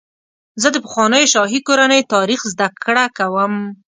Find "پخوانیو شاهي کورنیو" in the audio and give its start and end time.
0.85-2.09